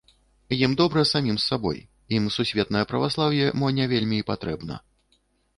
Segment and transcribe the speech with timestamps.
[0.67, 1.77] Ім добра самім з сабой,
[2.19, 4.81] ім сусветнае праваслаўе мо не вельмі і патрэбна.